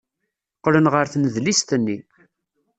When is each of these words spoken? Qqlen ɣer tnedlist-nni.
Qqlen 0.57 0.89
ɣer 0.93 1.05
tnedlist-nni. 1.07 1.97